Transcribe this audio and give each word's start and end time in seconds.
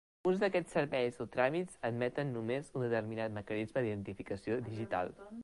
Alguns 0.21 0.39
d'aquests 0.43 0.71
serveis 0.77 1.19
o 1.25 1.27
tràmits 1.35 1.75
admeten 1.91 2.33
només 2.39 2.73
un 2.81 2.85
determinat 2.87 3.37
mecanisme 3.37 3.87
d'identificació 3.87 4.61
digital. 4.73 5.17